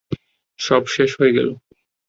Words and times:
সব 0.59 0.83
শেষ 0.87 1.09
হয়ে 1.19 1.35
গেলো। 1.37 1.53